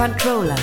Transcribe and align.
Controller. 0.00 0.56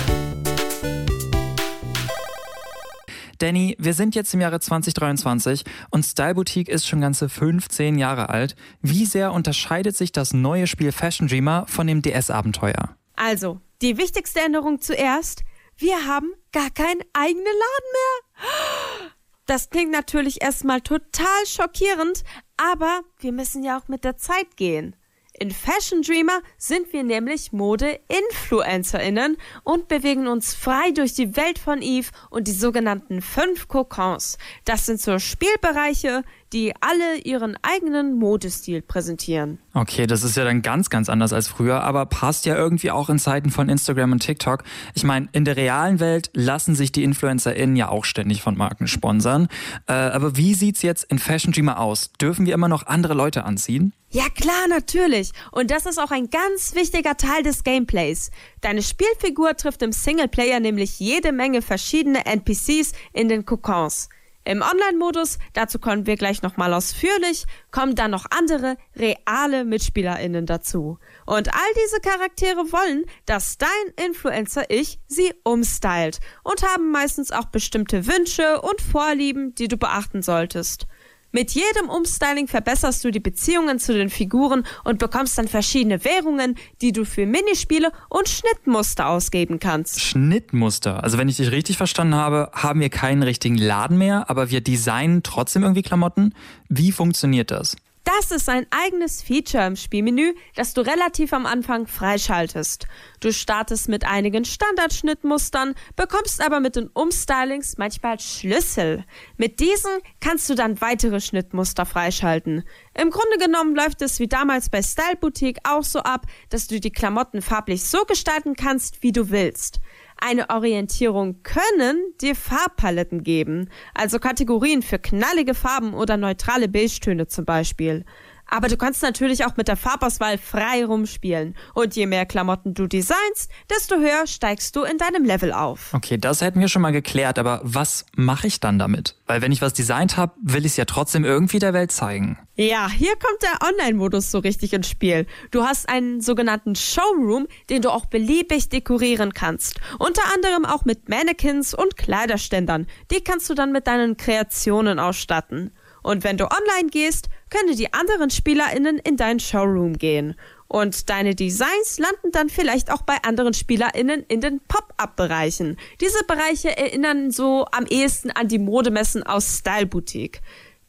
Danny, 3.38 3.76
wir 3.78 3.94
sind 3.94 4.16
jetzt 4.16 4.34
im 4.34 4.40
Jahre 4.40 4.58
2023 4.58 5.62
und 5.90 6.04
Style 6.04 6.34
Boutique 6.34 6.68
ist 6.68 6.88
schon 6.88 7.00
ganze 7.00 7.28
15 7.28 7.98
Jahre 7.98 8.30
alt. 8.30 8.56
Wie 8.82 9.06
sehr 9.06 9.32
unterscheidet 9.32 9.96
sich 9.96 10.10
das 10.10 10.32
neue 10.32 10.66
Spiel 10.66 10.90
Fashion 10.90 11.28
Dreamer 11.28 11.66
von 11.68 11.86
dem 11.86 12.02
DS-Abenteuer? 12.02 12.96
Also, 13.14 13.60
die 13.80 13.96
wichtigste 13.96 14.40
Änderung 14.40 14.80
zuerst. 14.80 15.44
Wir 15.76 16.04
haben 16.08 16.32
gar 16.50 16.70
keinen 16.70 17.04
eigenen 17.12 17.44
Laden 17.44 17.92
mehr. 17.92 19.12
Das 19.46 19.70
klingt 19.70 19.92
natürlich 19.92 20.42
erstmal 20.42 20.80
total 20.80 21.46
schockierend, 21.46 22.24
aber 22.56 23.02
wir 23.20 23.30
müssen 23.30 23.62
ja 23.62 23.78
auch 23.78 23.86
mit 23.86 24.02
der 24.02 24.16
Zeit 24.16 24.56
gehen. 24.56 24.96
In 25.40 25.52
Fashion 25.52 26.02
Dreamer 26.02 26.40
sind 26.56 26.92
wir 26.92 27.04
nämlich 27.04 27.52
Mode-InfluencerInnen 27.52 29.36
und 29.62 29.86
bewegen 29.86 30.26
uns 30.26 30.52
frei 30.52 30.90
durch 30.90 31.14
die 31.14 31.36
Welt 31.36 31.60
von 31.60 31.80
Eve 31.80 32.10
und 32.28 32.48
die 32.48 32.52
sogenannten 32.52 33.22
fünf 33.22 33.68
Kokons. 33.68 34.36
Das 34.64 34.86
sind 34.86 35.00
so 35.00 35.20
Spielbereiche, 35.20 36.24
die 36.52 36.72
alle 36.80 37.18
ihren 37.18 37.56
eigenen 37.62 38.18
Modestil 38.18 38.82
präsentieren. 38.82 39.58
Okay, 39.74 40.06
das 40.06 40.22
ist 40.22 40.36
ja 40.36 40.44
dann 40.44 40.62
ganz, 40.62 40.90
ganz 40.90 41.08
anders 41.08 41.32
als 41.32 41.48
früher, 41.48 41.82
aber 41.82 42.06
passt 42.06 42.46
ja 42.46 42.56
irgendwie 42.56 42.90
auch 42.90 43.10
in 43.10 43.18
Zeiten 43.18 43.50
von 43.50 43.68
Instagram 43.68 44.12
und 44.12 44.20
TikTok. 44.20 44.64
Ich 44.94 45.04
meine, 45.04 45.28
in 45.32 45.44
der 45.44 45.56
realen 45.56 46.00
Welt 46.00 46.30
lassen 46.34 46.74
sich 46.74 46.92
die 46.92 47.04
InfluencerInnen 47.04 47.76
ja 47.76 47.88
auch 47.88 48.04
ständig 48.04 48.42
von 48.42 48.56
Marken 48.56 48.88
sponsern. 48.88 49.48
Äh, 49.86 49.92
aber 49.92 50.36
wie 50.36 50.54
sieht's 50.54 50.82
jetzt 50.82 51.04
in 51.04 51.18
Fashion 51.18 51.52
Dreamer 51.52 51.78
aus? 51.78 52.12
Dürfen 52.20 52.46
wir 52.46 52.54
immer 52.54 52.68
noch 52.68 52.86
andere 52.86 53.14
Leute 53.14 53.44
anziehen? 53.44 53.92
Ja 54.10 54.24
klar, 54.34 54.68
natürlich. 54.68 55.32
Und 55.52 55.70
das 55.70 55.84
ist 55.84 55.98
auch 55.98 56.10
ein 56.10 56.30
ganz 56.30 56.74
wichtiger 56.74 57.16
Teil 57.18 57.42
des 57.42 57.62
Gameplays. 57.62 58.30
Deine 58.62 58.82
Spielfigur 58.82 59.54
trifft 59.56 59.82
im 59.82 59.92
Singleplayer 59.92 60.60
nämlich 60.60 60.98
jede 60.98 61.30
Menge 61.30 61.60
verschiedene 61.60 62.24
NPCs 62.24 62.92
in 63.12 63.28
den 63.28 63.44
Kokons. 63.44 64.08
Im 64.48 64.62
Online-Modus, 64.62 65.38
dazu 65.52 65.78
kommen 65.78 66.06
wir 66.06 66.16
gleich 66.16 66.40
nochmal 66.40 66.72
ausführlich, 66.72 67.44
kommen 67.70 67.94
dann 67.94 68.10
noch 68.10 68.24
andere 68.30 68.78
reale 68.96 69.66
MitspielerInnen 69.66 70.46
dazu. 70.46 70.98
Und 71.26 71.52
all 71.52 71.74
diese 71.84 72.00
Charaktere 72.00 72.72
wollen, 72.72 73.04
dass 73.26 73.58
dein 73.58 74.06
Influencer-Ich 74.06 75.00
sie 75.06 75.34
umstylt 75.44 76.20
und 76.44 76.62
haben 76.62 76.90
meistens 76.90 77.30
auch 77.30 77.44
bestimmte 77.44 78.06
Wünsche 78.06 78.62
und 78.62 78.80
Vorlieben, 78.80 79.54
die 79.54 79.68
du 79.68 79.76
beachten 79.76 80.22
solltest. 80.22 80.86
Mit 81.30 81.50
jedem 81.52 81.90
Umstyling 81.90 82.48
verbesserst 82.48 83.04
du 83.04 83.10
die 83.10 83.20
Beziehungen 83.20 83.78
zu 83.78 83.92
den 83.92 84.08
Figuren 84.08 84.64
und 84.84 84.98
bekommst 84.98 85.36
dann 85.36 85.46
verschiedene 85.46 86.02
Währungen, 86.02 86.56
die 86.80 86.92
du 86.92 87.04
für 87.04 87.26
Minispiele 87.26 87.92
und 88.08 88.30
Schnittmuster 88.30 89.08
ausgeben 89.08 89.58
kannst. 89.60 90.00
Schnittmuster. 90.00 91.02
Also 91.04 91.18
wenn 91.18 91.28
ich 91.28 91.36
dich 91.36 91.50
richtig 91.50 91.76
verstanden 91.76 92.14
habe, 92.14 92.50
haben 92.54 92.80
wir 92.80 92.88
keinen 92.88 93.22
richtigen 93.22 93.58
Laden 93.58 93.98
mehr, 93.98 94.30
aber 94.30 94.48
wir 94.48 94.62
designen 94.62 95.22
trotzdem 95.22 95.64
irgendwie 95.64 95.82
Klamotten. 95.82 96.34
Wie 96.70 96.92
funktioniert 96.92 97.50
das? 97.50 97.76
Das 98.16 98.30
ist 98.30 98.48
ein 98.48 98.66
eigenes 98.70 99.20
Feature 99.20 99.66
im 99.66 99.76
Spielmenü, 99.76 100.32
das 100.54 100.72
du 100.72 100.80
relativ 100.80 101.34
am 101.34 101.44
Anfang 101.44 101.86
freischaltest. 101.86 102.86
Du 103.20 103.34
startest 103.34 103.90
mit 103.90 104.06
einigen 104.06 104.46
Standardschnittmustern, 104.46 105.74
bekommst 105.94 106.42
aber 106.42 106.60
mit 106.60 106.76
den 106.76 106.88
Umstylings 106.88 107.76
manchmal 107.76 108.18
Schlüssel. 108.18 109.04
Mit 109.36 109.60
diesen 109.60 109.90
kannst 110.20 110.48
du 110.48 110.54
dann 110.54 110.80
weitere 110.80 111.20
Schnittmuster 111.20 111.84
freischalten. 111.84 112.64
Im 112.94 113.10
Grunde 113.10 113.36
genommen 113.44 113.76
läuft 113.76 114.00
es 114.00 114.20
wie 114.20 114.28
damals 114.28 114.70
bei 114.70 114.80
Style 114.80 115.16
Boutique 115.20 115.58
auch 115.64 115.84
so 115.84 115.98
ab, 115.98 116.24
dass 116.48 116.66
du 116.66 116.80
die 116.80 116.90
Klamotten 116.90 117.42
farblich 117.42 117.84
so 117.84 118.06
gestalten 118.06 118.56
kannst, 118.56 119.02
wie 119.02 119.12
du 119.12 119.28
willst. 119.28 119.80
Eine 120.20 120.50
Orientierung 120.50 121.42
können 121.44 122.12
dir 122.20 122.34
Farbpaletten 122.34 123.22
geben, 123.22 123.70
also 123.94 124.18
Kategorien 124.18 124.82
für 124.82 124.98
knallige 124.98 125.54
Farben 125.54 125.94
oder 125.94 126.16
neutrale 126.16 126.68
Beige-Töne 126.68 127.28
zum 127.28 127.44
Beispiel. 127.44 128.04
Aber 128.48 128.68
du 128.68 128.76
kannst 128.76 129.02
natürlich 129.02 129.44
auch 129.44 129.56
mit 129.56 129.68
der 129.68 129.76
Farbauswahl 129.76 130.38
frei 130.38 130.84
rumspielen. 130.84 131.54
Und 131.74 131.94
je 131.94 132.06
mehr 132.06 132.24
Klamotten 132.26 132.74
du 132.74 132.86
designst, 132.86 133.50
desto 133.70 133.96
höher 133.96 134.26
steigst 134.26 134.74
du 134.74 134.82
in 134.82 134.96
deinem 134.96 135.24
Level 135.24 135.52
auf. 135.52 135.92
Okay, 135.92 136.16
das 136.16 136.40
hätten 136.40 136.58
wir 136.60 136.68
schon 136.68 136.82
mal 136.82 136.92
geklärt, 136.92 137.38
aber 137.38 137.60
was 137.62 138.06
mache 138.16 138.46
ich 138.46 138.60
dann 138.60 138.78
damit? 138.78 139.16
Weil 139.26 139.42
wenn 139.42 139.52
ich 139.52 139.60
was 139.60 139.74
designt 139.74 140.16
habe, 140.16 140.32
will 140.42 140.64
ich 140.64 140.72
es 140.72 140.76
ja 140.78 140.86
trotzdem 140.86 141.24
irgendwie 141.24 141.58
der 141.58 141.74
Welt 141.74 141.92
zeigen. 141.92 142.38
Ja, 142.56 142.90
hier 142.90 143.12
kommt 143.12 143.42
der 143.42 143.68
Online-Modus 143.68 144.30
so 144.30 144.38
richtig 144.38 144.72
ins 144.72 144.88
Spiel. 144.88 145.26
Du 145.50 145.62
hast 145.62 145.88
einen 145.88 146.20
sogenannten 146.20 146.74
Showroom, 146.74 147.46
den 147.70 147.82
du 147.82 147.90
auch 147.90 148.06
beliebig 148.06 148.68
dekorieren 148.68 149.32
kannst. 149.32 149.78
Unter 149.98 150.22
anderem 150.34 150.64
auch 150.64 150.84
mit 150.84 151.08
Mannequins 151.08 151.74
und 151.74 151.96
Kleiderständern. 151.96 152.86
Die 153.12 153.20
kannst 153.20 153.48
du 153.50 153.54
dann 153.54 153.70
mit 153.70 153.86
deinen 153.86 154.16
Kreationen 154.16 154.98
ausstatten. 154.98 155.70
Und 156.02 156.24
wenn 156.24 156.38
du 156.38 156.44
online 156.46 156.88
gehst, 156.90 157.28
können 157.50 157.76
die 157.76 157.92
anderen 157.92 158.30
SpielerInnen 158.30 158.98
in 158.98 159.16
deinen 159.16 159.40
Showroom 159.40 159.98
gehen. 159.98 160.34
Und 160.68 161.08
deine 161.08 161.34
Designs 161.34 161.98
landen 161.98 162.30
dann 162.30 162.50
vielleicht 162.50 162.92
auch 162.92 163.02
bei 163.02 163.16
anderen 163.22 163.54
SpielerInnen 163.54 164.24
in 164.28 164.40
den 164.40 164.60
Pop-Up-Bereichen. 164.68 165.78
Diese 166.00 166.22
Bereiche 166.24 166.76
erinnern 166.76 167.30
so 167.30 167.66
am 167.72 167.86
ehesten 167.86 168.30
an 168.30 168.48
die 168.48 168.58
Modemessen 168.58 169.22
aus 169.22 169.58
Style 169.58 169.86
Boutique. 169.86 170.42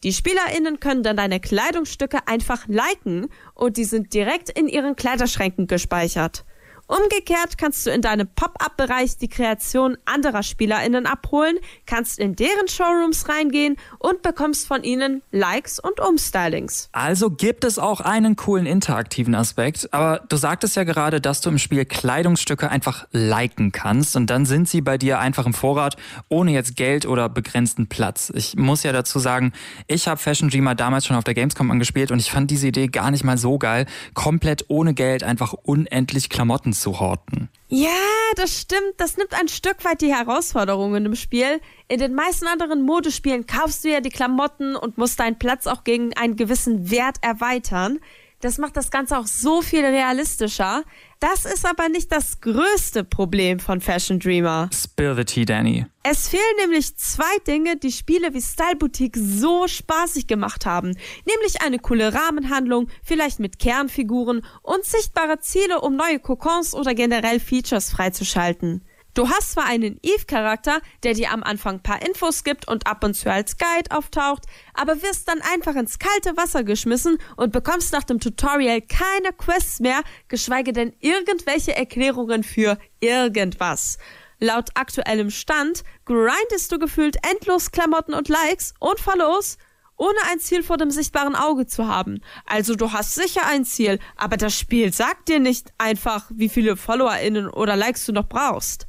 Die 0.04 0.14
SpielerInnen 0.14 0.80
können 0.80 1.04
dann 1.04 1.18
deine 1.18 1.40
Kleidungsstücke 1.40 2.28
einfach 2.28 2.68
liken 2.68 3.28
und 3.54 3.78
die 3.78 3.84
sind 3.86 4.14
direkt 4.14 4.50
in 4.50 4.68
ihren 4.68 4.96
Kleiderschränken 4.96 5.68
gespeichert. 5.68 6.46
Umgekehrt 6.90 7.60
kannst 7.60 7.86
du 7.86 7.92
in 7.92 8.02
deinem 8.02 8.28
Pop-up-Bereich 8.28 9.18
die 9.18 9.28
Kreation 9.28 9.96
anderer 10.06 10.42
SpielerInnen 10.42 11.06
abholen, 11.06 11.60
kannst 11.86 12.18
in 12.18 12.36
deren 12.36 12.68
Showrooms 12.68 13.30
reingehen 13.30 13.76
und 14.00 14.24
bekommst 14.24 14.66
von 14.66 14.82
ihnen 14.82 15.22
Likes 15.30 15.80
und 15.80 16.00
Umstylings. 16.00 16.90
Also 16.92 17.30
gibt 17.30 17.64
es 17.64 17.78
auch 17.78 18.02
einen 18.02 18.36
coolen 18.38 18.66
interaktiven 18.66 19.36
Aspekt, 19.36 19.94
aber 19.94 20.26
du 20.30 20.36
sagtest 20.36 20.76
ja 20.78 20.84
gerade, 20.84 21.22
dass 21.22 21.42
du 21.42 21.52
im 21.52 21.60
Spiel 21.60 21.86
Kleidungsstücke 21.86 22.72
einfach 22.72 23.08
liken 23.12 23.72
kannst 23.72 24.16
und 24.16 24.32
dann 24.32 24.48
sind 24.48 24.68
sie 24.68 24.82
bei 24.82 24.98
dir 24.98 25.20
einfach 25.20 25.46
im 25.46 25.54
Vorrat, 25.54 25.96
ohne 26.28 26.54
jetzt 26.54 26.76
Geld 26.76 27.06
oder 27.06 27.30
begrenzten 27.30 27.88
Platz. 27.88 28.32
Ich 28.34 28.56
muss 28.56 28.82
ja 28.82 28.92
dazu 28.92 29.20
sagen, 29.20 29.54
ich 29.86 30.08
habe 30.08 30.20
Fashion 30.20 30.50
Dreamer 30.50 30.74
damals 30.74 31.06
schon 31.06 31.18
auf 31.18 31.24
der 31.24 31.36
Gamescom 31.36 31.70
angespielt 31.70 32.10
und 32.10 32.18
ich 32.18 32.32
fand 32.32 32.50
diese 32.50 32.70
Idee 32.70 32.88
gar 32.88 33.12
nicht 33.12 33.24
mal 33.24 33.38
so 33.38 33.60
geil, 33.60 33.86
komplett 34.16 34.66
ohne 34.70 34.96
Geld 34.96 35.22
einfach 35.22 35.54
unendlich 35.54 36.32
Klamotten 36.32 36.74
zu 36.80 37.00
horten. 37.00 37.50
Ja, 37.68 37.90
das 38.36 38.60
stimmt. 38.60 38.96
Das 38.98 39.18
nimmt 39.18 39.34
ein 39.34 39.48
Stück 39.48 39.86
weit 39.86 40.02
die 40.02 40.14
Herausforderungen 40.14 41.06
im 41.06 41.16
Spiel. 41.16 41.62
In 41.88 42.00
den 42.00 42.16
meisten 42.16 42.48
anderen 42.48 42.82
Modespielen 42.82 43.46
kaufst 43.46 43.84
du 43.84 43.90
ja 43.90 44.02
die 44.02 44.10
Klamotten 44.10 44.76
und 44.76 44.98
musst 44.98 45.20
deinen 45.20 45.38
Platz 45.38 45.68
auch 45.68 45.84
gegen 45.84 46.16
einen 46.16 46.36
gewissen 46.36 46.90
Wert 46.90 47.18
erweitern. 47.22 48.00
Das 48.42 48.58
macht 48.58 48.78
das 48.78 48.90
Ganze 48.90 49.18
auch 49.18 49.28
so 49.28 49.62
viel 49.62 49.84
realistischer. 49.84 50.84
Das 51.20 51.44
ist 51.44 51.66
aber 51.66 51.90
nicht 51.90 52.10
das 52.14 52.40
größte 52.40 53.04
Problem 53.04 53.60
von 53.60 53.82
Fashion 53.82 54.20
Dreamer. 54.20 54.70
Spill 54.74 55.14
the 55.14 55.26
tea, 55.26 55.44
Danny. 55.44 55.86
Es 56.04 56.30
fehlen 56.30 56.42
nämlich 56.62 56.96
zwei 56.96 57.38
Dinge, 57.46 57.76
die 57.76 57.92
Spiele 57.92 58.34
wie 58.34 58.42
Style 58.42 58.78
Boutique 58.78 59.18
so 59.18 59.68
spaßig 59.68 60.28
gemacht 60.28 60.66
haben. 60.66 60.96
Nämlich 61.26 61.62
eine 61.62 61.80
coole 61.80 62.14
Rahmenhandlung, 62.14 62.88
vielleicht 63.04 63.42
mit 63.42 63.60
Kernfiguren 63.60 64.46
und 64.62 64.86
sichtbare 64.86 65.40
Ziele, 65.40 65.82
um 65.82 65.98
neue 65.98 66.20
Kokons 66.20 66.74
oder 66.74 66.94
generell 66.96 67.42
Features 67.42 67.92
freizuschalten. 67.92 68.86
Du 69.14 69.28
hast 69.30 69.54
zwar 69.54 69.66
einen 69.66 70.00
Eve-Charakter, 70.04 70.82
der 71.04 71.14
dir 71.14 71.32
am 71.32 71.44
Anfang 71.44 71.76
ein 71.76 71.84
paar 71.84 72.02
Infos 72.06 72.44
gibt 72.44 72.68
und 72.68 72.88
ab 72.88 73.04
und 73.04 73.16
zu 73.16 73.32
als 73.32 73.58
Guide 73.58 73.96
auftaucht, 73.96 74.44
aber 74.74 75.02
wirst 75.02 75.28
dann 75.28 75.42
einfach 75.42 75.76
ins 75.76 76.00
kalte 76.00 76.38
Wasser 76.38 76.64
geschmissen 76.64 77.18
und 77.36 77.52
bekommst 77.52 77.92
nach 77.92 78.04
dem 78.04 78.20
Tutorial 78.20 78.82
keine 78.82 79.34
Quests 79.36 79.80
mehr, 79.80 80.04
geschweige 80.28 80.74
denn 80.74 80.94
irgendwelche 81.00 81.76
Erklärungen 81.76 82.44
für 82.44 82.78
irgendwas. 83.00 83.98
Laut 84.40 84.70
aktuellem 84.76 85.32
Stand 85.32 85.84
grindest 86.06 86.72
du 86.72 86.80
gefühlt 86.80 87.18
endlos 87.30 87.72
Klamotten 87.72 88.14
und 88.14 88.30
Likes 88.30 88.74
und 88.80 89.00
Follows, 89.00 89.58
ohne 90.00 90.18
ein 90.32 90.40
Ziel 90.40 90.64
vor 90.64 90.78
dem 90.78 90.90
sichtbaren 90.90 91.36
Auge 91.36 91.68
zu 91.68 91.88
haben. 91.88 92.22
Also 92.46 92.76
du 92.76 92.92
hast 92.94 93.14
sicher 93.14 93.42
ein 93.46 93.66
Ziel, 93.66 94.00
aber 94.16 94.38
das 94.38 94.58
Spiel 94.58 94.92
sagt 94.94 95.28
dir 95.28 95.40
nicht 95.40 95.74
einfach, 95.78 96.26
wie 96.34 96.50
viele 96.50 96.76
FollowerInnen 96.76 97.50
oder 97.50 97.76
Likes 97.76 98.06
du 98.06 98.14
noch 98.14 98.28
brauchst. 98.28 98.88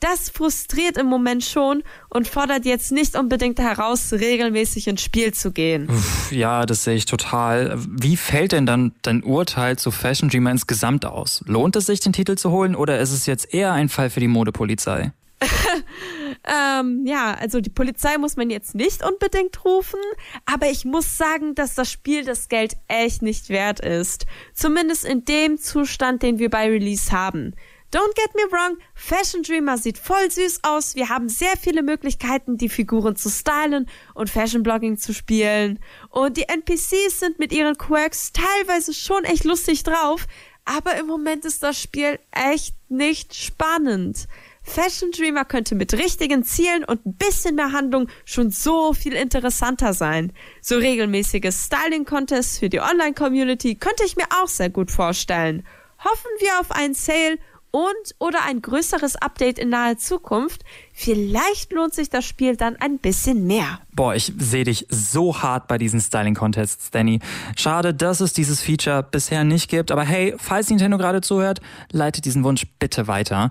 Das 0.00 0.30
frustriert 0.30 0.96
im 0.96 1.06
Moment 1.06 1.44
schon 1.44 1.82
und 2.08 2.26
fordert 2.26 2.64
jetzt 2.64 2.90
nicht 2.90 3.16
unbedingt 3.16 3.58
heraus, 3.58 4.12
regelmäßig 4.12 4.88
ins 4.88 5.02
Spiel 5.02 5.34
zu 5.34 5.52
gehen. 5.52 5.90
Ja, 6.30 6.64
das 6.64 6.84
sehe 6.84 6.94
ich 6.94 7.04
total. 7.04 7.76
Wie 7.76 8.16
fällt 8.16 8.52
denn 8.52 8.64
dann 8.64 8.92
dein 9.02 9.22
Urteil 9.22 9.76
zu 9.78 9.90
Fashion 9.90 10.30
Dreamer 10.30 10.52
insgesamt 10.52 11.04
aus? 11.04 11.42
Lohnt 11.46 11.76
es 11.76 11.86
sich, 11.86 12.00
den 12.00 12.14
Titel 12.14 12.36
zu 12.36 12.50
holen 12.50 12.74
oder 12.74 12.98
ist 12.98 13.12
es 13.12 13.26
jetzt 13.26 13.52
eher 13.52 13.72
ein 13.72 13.90
Fall 13.90 14.08
für 14.08 14.20
die 14.20 14.28
Modepolizei? 14.28 15.12
ähm, 16.44 17.04
ja, 17.06 17.34
also 17.34 17.60
die 17.60 17.70
Polizei 17.70 18.16
muss 18.18 18.36
man 18.36 18.50
jetzt 18.50 18.74
nicht 18.74 19.04
unbedingt 19.04 19.64
rufen, 19.64 20.00
aber 20.46 20.70
ich 20.70 20.84
muss 20.84 21.18
sagen, 21.18 21.54
dass 21.54 21.74
das 21.74 21.90
Spiel 21.90 22.24
das 22.24 22.48
Geld 22.48 22.76
echt 22.88 23.22
nicht 23.22 23.50
wert 23.50 23.80
ist. 23.80 24.26
Zumindest 24.54 25.04
in 25.04 25.24
dem 25.24 25.58
Zustand, 25.58 26.22
den 26.22 26.38
wir 26.38 26.50
bei 26.50 26.68
Release 26.68 27.12
haben. 27.12 27.54
Don't 27.92 28.14
get 28.14 28.32
me 28.36 28.42
wrong, 28.52 28.78
Fashion 28.94 29.42
Dreamer 29.42 29.76
sieht 29.76 29.98
voll 29.98 30.30
süß 30.30 30.60
aus. 30.62 30.94
Wir 30.94 31.08
haben 31.08 31.28
sehr 31.28 31.56
viele 31.56 31.82
Möglichkeiten, 31.82 32.56
die 32.56 32.68
Figuren 32.68 33.16
zu 33.16 33.28
stylen 33.28 33.88
und 34.14 34.30
Fashion 34.30 34.62
Blogging 34.62 34.96
zu 34.96 35.12
spielen. 35.12 35.80
Und 36.08 36.36
die 36.36 36.48
NPCs 36.48 37.18
sind 37.18 37.40
mit 37.40 37.52
ihren 37.52 37.76
Quirks 37.76 38.32
teilweise 38.32 38.94
schon 38.94 39.24
echt 39.24 39.42
lustig 39.42 39.82
drauf. 39.82 40.28
Aber 40.64 40.96
im 40.98 41.06
Moment 41.06 41.44
ist 41.44 41.64
das 41.64 41.80
Spiel 41.80 42.20
echt 42.30 42.76
nicht 42.88 43.34
spannend. 43.34 44.28
Fashion 44.70 45.10
Dreamer 45.10 45.44
könnte 45.44 45.74
mit 45.74 45.94
richtigen 45.94 46.44
Zielen 46.44 46.84
und 46.84 47.04
ein 47.04 47.14
bisschen 47.14 47.56
mehr 47.56 47.72
Handlung 47.72 48.08
schon 48.24 48.50
so 48.50 48.92
viel 48.92 49.14
interessanter 49.14 49.94
sein. 49.94 50.32
So 50.62 50.76
regelmäßige 50.76 51.52
Styling-Contests 51.52 52.60
für 52.60 52.68
die 52.68 52.78
Online-Community 52.78 53.74
könnte 53.74 54.04
ich 54.06 54.16
mir 54.16 54.26
auch 54.40 54.46
sehr 54.46 54.70
gut 54.70 54.92
vorstellen. 54.92 55.64
Hoffen 55.98 56.30
wir 56.38 56.60
auf 56.60 56.70
einen 56.70 56.94
Sale 56.94 57.38
und 57.72 57.90
oder 58.20 58.44
ein 58.44 58.62
größeres 58.62 59.16
Update 59.16 59.58
in 59.58 59.70
naher 59.70 59.98
Zukunft. 59.98 60.62
Vielleicht 60.92 61.72
lohnt 61.72 61.94
sich 61.94 62.08
das 62.08 62.24
Spiel 62.24 62.56
dann 62.56 62.76
ein 62.76 62.98
bisschen 62.98 63.48
mehr. 63.48 63.80
Boah, 63.92 64.14
ich 64.14 64.32
sehe 64.38 64.64
dich 64.64 64.86
so 64.88 65.42
hart 65.42 65.66
bei 65.66 65.78
diesen 65.78 66.00
Styling-Contests, 66.00 66.92
Danny. 66.92 67.18
Schade, 67.56 67.92
dass 67.92 68.20
es 68.20 68.34
dieses 68.34 68.62
Feature 68.62 69.02
bisher 69.02 69.42
nicht 69.42 69.68
gibt, 69.68 69.90
aber 69.90 70.04
hey, 70.04 70.34
falls 70.38 70.70
Nintendo 70.70 70.96
gerade 70.96 71.22
zuhört, 71.22 71.60
leitet 71.90 72.24
diesen 72.24 72.44
Wunsch 72.44 72.66
bitte 72.78 73.08
weiter 73.08 73.50